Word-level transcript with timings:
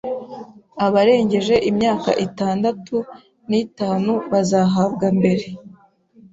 abarengeje 0.85 1.55
imyaka 1.69 2.09
itandatu 2.25 2.95
nitanu 3.49 4.13
bazahabwa 4.31 5.07
mbere 5.17 5.45